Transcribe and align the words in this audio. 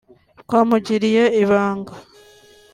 Twamugiriye 0.41 1.23
ibanga 1.41 1.93